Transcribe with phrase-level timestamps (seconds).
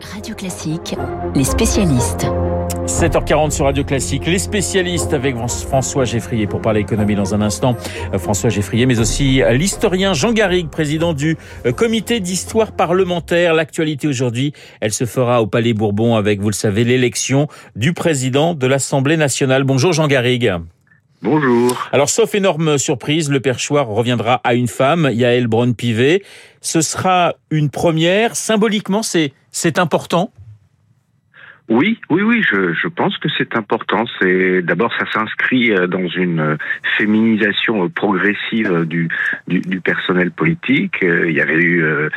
[0.00, 0.96] Radio Classique,
[1.34, 2.26] les spécialistes.
[2.86, 7.76] 7h40 sur Radio Classique, les spécialistes avec François Geffrier pour parler économie dans un instant.
[8.12, 13.54] Euh, François Geffrier, mais aussi l'historien Jean Garrigue, président du euh, comité d'histoire parlementaire.
[13.54, 18.54] L'actualité aujourd'hui, elle se fera au Palais Bourbon avec, vous le savez, l'élection du président
[18.54, 19.64] de l'Assemblée nationale.
[19.64, 20.52] Bonjour Jean Garrigue.
[21.24, 21.88] Bonjour.
[21.90, 26.22] Alors, sauf énorme surprise, le perchoir reviendra à une femme, Yael Braun-Pivet.
[26.60, 28.36] Ce sera une première.
[28.36, 30.30] Symboliquement, c'est, c'est important?
[31.70, 34.04] Oui, oui, oui, je, je pense que c'est important.
[34.20, 36.56] C'est d'abord ça s'inscrit euh, dans une euh,
[36.98, 39.08] féminisation euh, progressive du,
[39.48, 40.98] du, du personnel politique.
[41.00, 42.10] Il y avait eu euh,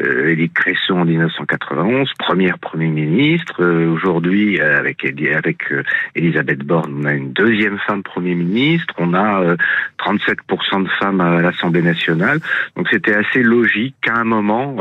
[0.00, 3.64] Élie Cresson en 1991, première Premier ministre.
[3.64, 5.72] Aujourd'hui, avec avec
[6.16, 8.94] Elisabeth Borne, on a une deuxième femme Premier ministre.
[8.98, 9.56] On a
[9.98, 12.40] 37% de femmes à l'Assemblée nationale.
[12.76, 14.76] Donc c'était assez logique qu'à un moment,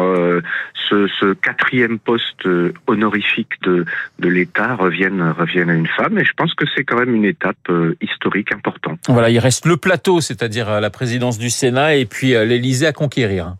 [0.89, 2.47] ce, ce quatrième poste
[2.87, 3.85] honorifique de
[4.19, 6.17] de l'État reviennent, reviennent à une femme.
[6.17, 8.99] Et je pense que c'est quand même une étape euh, historique importante.
[9.07, 12.87] Voilà, il reste le plateau, c'est-à-dire euh, la présidence du Sénat et puis euh, l'Élysée
[12.87, 13.55] à conquérir.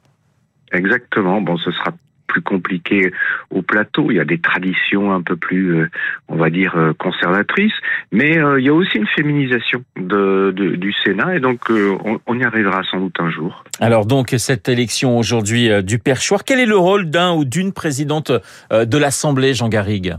[0.72, 1.42] Exactement.
[1.42, 1.92] Bon, ce sera
[2.28, 3.14] plus compliqué
[3.52, 4.12] au plateau.
[4.12, 5.90] Il y a des traditions un peu plus,
[6.28, 7.72] on va dire, conservatrices.
[8.12, 11.38] Mais il y a aussi une féminisation de, du Sénat.
[11.38, 13.64] Et donc, on, y arrivera sans doute un jour.
[13.80, 18.34] Alors donc, cette élection aujourd'hui du perchoir, quel est le rôle d'un ou d'une présidente
[18.72, 20.18] de l'Assemblée, Jean Garrigue?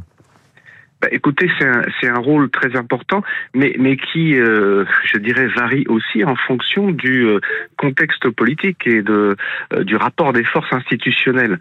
[1.00, 3.22] Bah, écoutez, c'est un, c'est un rôle très important,
[3.54, 7.40] mais, mais qui, euh, je dirais, varie aussi en fonction du euh,
[7.76, 9.36] contexte politique et de,
[9.74, 11.58] euh, du rapport des forces institutionnelles.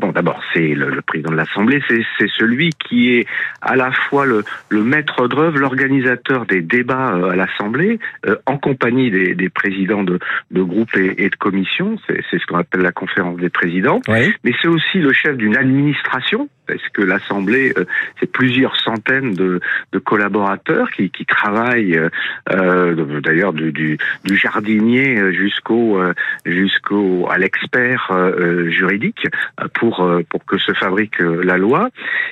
[0.00, 3.26] bon, d'abord, c'est le, président de l'Assemblée, c'est, c'est celui qui est
[3.62, 8.00] à la fois le, le maître d'œuvre, l'organisateur des débats à l'Assemblée,
[8.46, 10.18] en compagnie des, des présidents de,
[10.50, 14.00] de groupes et, et de commissions, c'est, c'est ce qu'on appelle la conférence des présidents,
[14.08, 17.74] mais c'est aussi le chef d'une administration, parce que l'Assemblée,
[18.20, 19.60] c'est plusieurs centaines de,
[20.04, 22.08] collaborateurs qui, travaillent, euh,
[22.52, 26.12] euh d'ailleurs du, jardinier jusqu'au euh,
[26.44, 29.26] jusqu'au à l'expert euh, juridique
[29.74, 31.88] pour pour que se fabrique la loi.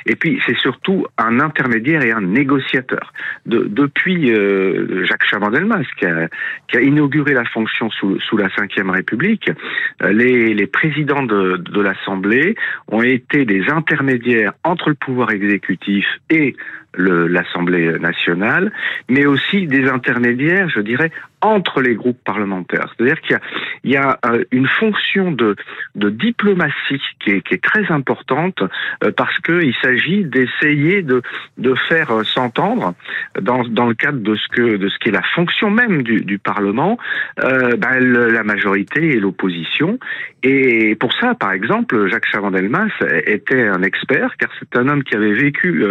[0.07, 3.13] Et puis c'est surtout un intermédiaire et un négociateur.
[3.47, 4.29] De, depuis
[5.07, 6.07] Jacques Chaban-Delmas qui
[6.77, 9.51] a, inauguré la fonction sous, la Ve République,
[10.03, 12.55] les, les présidents de, de l'Assemblée
[12.89, 14.22] ont été des intermédiaires
[14.65, 16.55] entre le pouvoir exécutif et
[16.97, 18.73] l'Assemblée nationale,
[19.09, 21.11] mais aussi des intermédiaires, je dirais,
[21.43, 22.95] entre les groupes parlementaires.
[22.97, 23.41] C'est-à-dire qu'il
[23.85, 25.57] y a, euh, une fonction de,
[25.97, 28.63] de diplomatie qui est, qui est, très importante
[29.05, 31.21] euh, parce qu'il s'agit d'essayer de,
[31.59, 32.95] de faire euh, s'entendre
[33.41, 36.21] dans, dans le cadre de ce que de ce qui est la fonction même du,
[36.21, 36.97] du Parlement,
[37.37, 39.99] ben, la majorité et l'opposition.
[40.43, 42.91] Et pour ça, par exemple, Jacques Chavandelmas
[43.27, 45.85] était un expert car c'est un homme qui avait vécu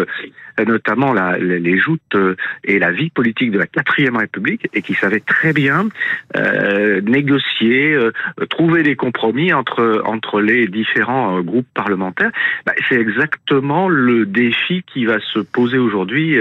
[0.65, 2.17] notamment la, les joutes
[2.63, 5.89] et la vie politique de la quatrième République et qui savait très très bien
[6.37, 8.11] euh, négocier, euh,
[8.49, 12.31] trouver des compromis entre entre les différents euh, groupes parlementaires.
[12.65, 16.37] Bah, c'est exactement le défi qui va se poser aujourd'hui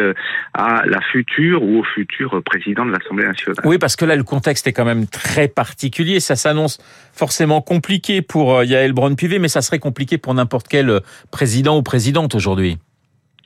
[0.55, 3.56] à la future ou au futur président de l'Assemblée nationale.
[3.65, 6.21] Oui, parce que là, le contexte est quand même très particulier.
[6.21, 6.78] Ça s'annonce
[7.12, 11.00] forcément compliqué pour Yael Braun-Pivet, mais ça serait compliqué pour n'importe quel
[11.31, 12.78] président ou présidente aujourd'hui.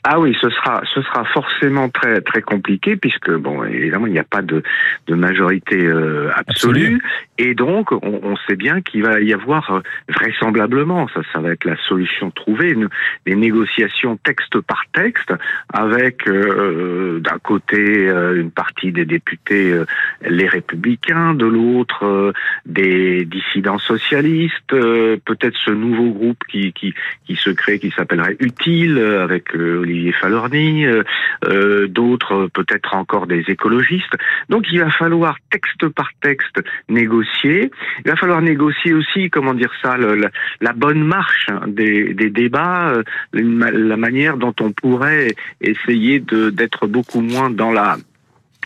[0.07, 4.19] Ah oui, ce sera ce sera forcément très très compliqué puisque bon évidemment il n'y
[4.19, 4.63] a pas de
[5.07, 7.01] de majorité euh, absolue.
[7.39, 11.53] Et donc on, on sait bien qu'il va y avoir euh, vraisemblablement ça ça va
[11.53, 12.91] être la solution trouvée une,
[13.25, 15.33] des négociations texte par texte
[15.73, 18.05] avec euh, d'un côté
[18.37, 19.75] une partie des députés
[20.21, 22.35] les républicains de l'autre
[22.67, 26.93] des dissidents socialistes peut-être ce nouveau groupe qui qui
[27.25, 31.03] qui se crée qui s'appellerait utile avec Olivier Falorni, euh,
[31.47, 34.15] euh, d'autres peut-être encore des écologistes.
[34.49, 37.71] Donc il va falloir texte par texte négocier.
[38.05, 43.97] Il va falloir négocier aussi, comment dire ça, la, bonne marche des, débats, euh, la
[43.97, 47.97] manière dont on pourrait essayer d'être beaucoup moins dans la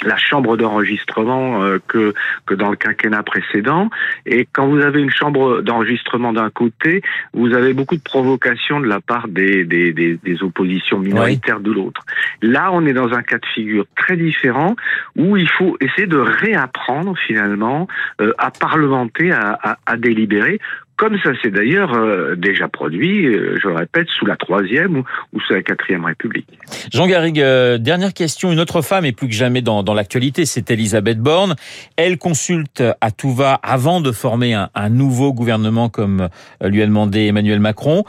[0.02, 2.14] la chambre d'enregistrement euh, que
[2.46, 3.90] que dans le quinquennat précédent.
[4.26, 7.02] Et quand vous avez une chambre d'enregistrement d'un côté,
[7.32, 11.72] vous avez beaucoup de provocations de la part des des, des, des oppositions minoritaires de
[11.72, 12.04] l'autre.
[12.42, 14.76] Là, on est dans un cas de figure très différent
[15.16, 17.88] où il faut essayer de réapprendre finalement
[18.20, 20.58] euh, à parlementer, à, à, à délibérer
[20.98, 25.54] comme ça s'est d'ailleurs euh, déjà produit, euh, je répète, sous la troisième ou, sous
[25.54, 26.58] la quatrième République.
[26.92, 28.52] Jean Garrigue, euh, dernière question.
[28.52, 31.54] Une autre femme est plus que jamais dans, dans l'actualité, c'est Elisabeth Borne.
[31.96, 36.28] Elle consulte à tout va avant de former un, un nouveau gouvernement comme
[36.60, 38.04] lui a demandé Emmanuel Macron.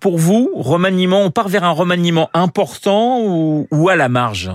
[0.00, 4.50] pour vous, remaniement, on part vers un remaniement important ou, ou à la marge?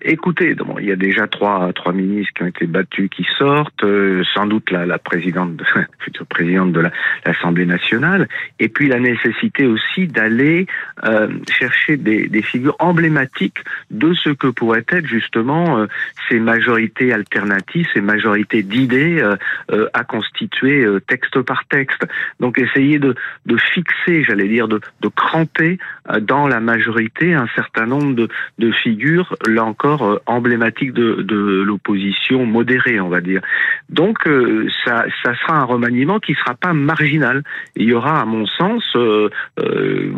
[0.00, 4.24] Écoutez, il y a déjà trois trois ministres qui ont été battus, qui sortent, euh,
[4.32, 5.64] sans doute la, la présidente, de,
[5.98, 6.84] future présidente de
[7.26, 8.26] l'Assemblée nationale,
[8.58, 10.66] et puis la nécessité aussi d'aller
[11.06, 13.58] euh, chercher des, des, figures emblématiques
[13.90, 15.86] de ce que pourraient être justement euh,
[16.30, 19.22] ces majorités alternatives, ces majorités d'idées
[19.70, 22.06] euh, à constituer texte par texte.
[22.40, 23.14] Donc essayer de,
[23.44, 25.78] de fixer, j'allais dire, de, de cramper
[26.22, 28.28] dans la majorité un certain nombre de,
[28.58, 29.36] de figures
[29.74, 33.42] encore euh, emblématique de, de l'opposition modérée, on va dire.
[33.88, 37.42] Donc euh, ça, ça sera un remaniement qui sera pas marginal.
[37.74, 39.28] Il y aura, à mon sens, euh,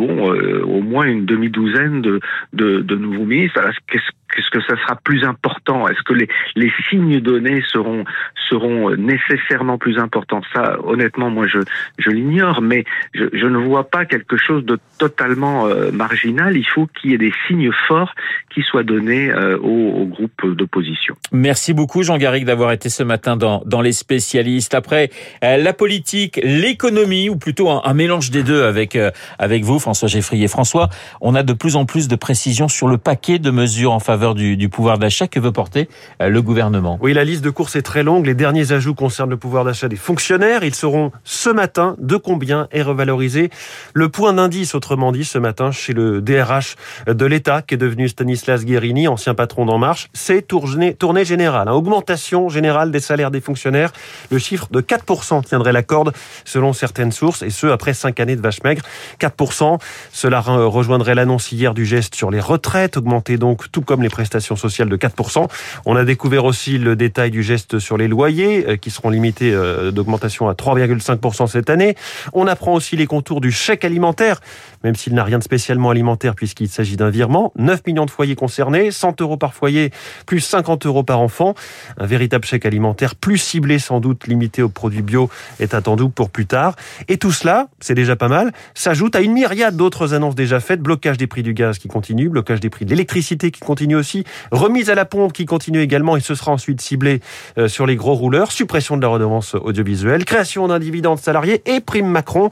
[0.00, 0.30] bon,
[0.76, 2.20] au moins une demi-douzaine de,
[2.52, 3.60] de, de nouveaux ministres.
[3.88, 8.04] Qu'est-ce est-ce que ça sera plus important Est-ce que les, les signes donnés seront
[8.48, 10.42] seront nécessairement plus importants?
[10.52, 11.58] Ça, honnêtement, moi, je
[11.98, 12.84] je l'ignore, mais
[13.14, 16.56] je, je, ne vois pas quelque chose de totalement euh, marginal.
[16.56, 18.14] Il faut qu'il y ait des signes forts
[18.50, 21.14] qui soient donnés euh, au, au, groupe d'opposition.
[21.32, 24.74] Merci beaucoup, Jean Garrigue, d'avoir été ce matin dans dans les spécialistes.
[24.74, 25.10] Après
[25.42, 28.98] euh, la politique, l'économie, ou plutôt un, un, mélange des deux avec
[29.38, 30.48] avec vous, François Geffrier.
[30.48, 30.88] François,
[31.20, 34.25] on a de plus en plus de précisions sur le paquet de mesures en faveur
[34.34, 35.88] du, pouvoir d'achat que veut porter
[36.20, 36.98] euh, le gouvernement.
[37.00, 38.26] Oui, la liste de courses est très longue.
[38.26, 40.64] Les derniers ajouts concernent le pouvoir d'achat des fonctionnaires.
[40.64, 43.50] Ils seront ce matin de combien est revalorisé
[43.94, 46.76] le point d'indice, autrement dit, ce matin chez le DRH
[47.06, 50.08] de l'État qui est devenu Stanislas Guérini, ancien patron d'En Marche.
[50.12, 51.72] C'est tournée, tournée générale, hein.
[51.72, 53.92] augmentation générale des salaires des fonctionnaires.
[54.30, 56.12] Le chiffre de 4% tiendrait la corde
[56.44, 58.82] selon certaines sources et ce après cinq années de vache maigre.
[59.20, 59.80] 4%,
[60.12, 64.56] cela rejoindrait l'annonce hier du geste sur les retraites, augmentées donc tout comme les prestations
[64.56, 65.46] sociales de 4%.
[65.84, 69.52] On a découvert aussi le détail du geste sur les loyers euh, qui seront limités
[69.52, 71.96] euh, d'augmentation à 3,5% cette année.
[72.32, 74.40] On apprend aussi les contours du chèque alimentaire,
[74.84, 77.52] même s'il n'a rien de spécialement alimentaire puisqu'il s'agit d'un virement.
[77.56, 79.90] 9 millions de foyers concernés, 100 euros par foyer,
[80.24, 81.54] plus 50 euros par enfant.
[81.98, 85.28] Un véritable chèque alimentaire plus ciblé sans doute, limité aux produits bio,
[85.60, 86.74] est attendu pour plus tard.
[87.08, 90.80] Et tout cela, c'est déjà pas mal, s'ajoute à une myriade d'autres annonces déjà faites.
[90.80, 94.05] Blocage des prix du gaz qui continue, blocage des prix de l'électricité qui continue aussi
[94.06, 94.24] aussi.
[94.52, 97.20] Remise à la pompe qui continue également et ce sera ensuite ciblé
[97.58, 98.52] euh, sur les gros rouleurs.
[98.52, 102.50] Suppression de la redevance audiovisuelle, création d'un dividende salarié et prime Macron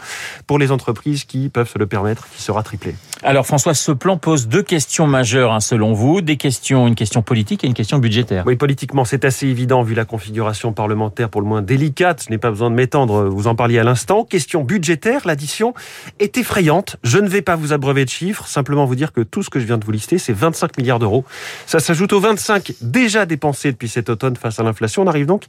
[0.48, 2.96] pour les entreprises qui peuvent se le permettre, qui sera triplé.
[3.22, 7.22] Alors François, ce plan pose deux questions majeures hein, selon vous, des questions, une question
[7.22, 8.42] politique et une question budgétaire.
[8.46, 12.24] Oui, politiquement, c'est assez évident vu la configuration parlementaire pour le moins délicate.
[12.26, 14.24] Je n'ai pas besoin de m'étendre, vous en parliez à l'instant.
[14.24, 15.72] Question budgétaire, l'addition
[16.18, 16.96] est effrayante.
[17.04, 19.60] Je ne vais pas vous abreuver de chiffres, simplement vous dire que tout ce que
[19.60, 21.24] je viens de vous lister, c'est 25 milliards d'euros.
[21.66, 25.02] Ça s'ajoute aux 25 déjà dépensés depuis cet automne face à l'inflation.
[25.02, 25.44] On arrive donc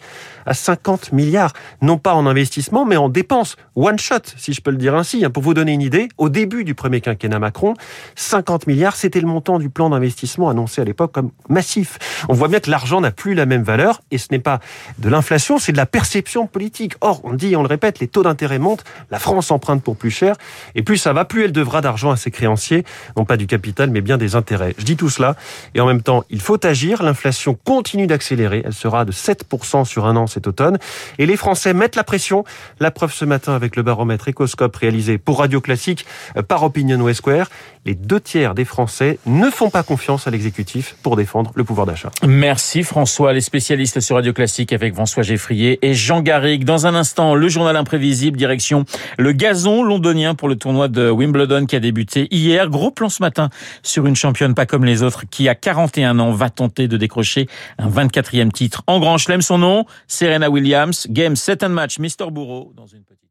[0.45, 3.55] à 50 milliards, non pas en investissement, mais en dépenses.
[3.75, 5.25] One shot, si je peux le dire ainsi.
[5.25, 5.29] Hein.
[5.29, 7.73] Pour vous donner une idée, au début du premier quinquennat Macron,
[8.15, 11.97] 50 milliards, c'était le montant du plan d'investissement annoncé à l'époque comme massif.
[12.29, 14.59] On voit bien que l'argent n'a plus la même valeur et ce n'est pas
[14.99, 16.93] de l'inflation, c'est de la perception politique.
[17.01, 20.11] Or, on dit, on le répète, les taux d'intérêt montent, la France emprunte pour plus
[20.11, 20.35] cher
[20.75, 22.85] et plus ça va, plus elle devra d'argent à ses créanciers,
[23.17, 24.75] non pas du capital, mais bien des intérêts.
[24.77, 25.35] Je dis tout cela
[25.75, 27.04] et en même temps, il faut agir.
[27.04, 28.63] L'inflation continue d'accélérer.
[28.66, 30.80] Elle sera de 7% sur un an cet automne.
[31.19, 32.45] Et les Français mettent la pression.
[32.80, 36.06] La preuve ce matin avec le baromètre Ecoscope réalisé pour Radio Classique
[36.38, 37.50] euh, par Opinion Square.
[37.85, 41.86] Les deux tiers des Français ne font pas confiance à l'exécutif pour défendre le pouvoir
[41.86, 42.10] d'achat.
[42.25, 43.31] Merci François.
[43.31, 46.63] Les spécialistes sur Radio Classique avec François Geffrier et Jean Garrigue.
[46.63, 48.86] Dans un instant, le journal imprévisible, direction
[49.19, 52.69] le gazon londonien pour le tournoi de Wimbledon qui a débuté hier.
[52.69, 53.50] Gros plan ce matin
[53.83, 57.48] sur une championne pas comme les autres qui a 41 ans va tenter de décrocher
[57.77, 59.43] un 24e titre en Grand Chelem.
[59.43, 61.05] Son nom, Serena Williams.
[61.10, 62.31] Game set and match, Mr.
[62.31, 63.25] Bourreau dans une petite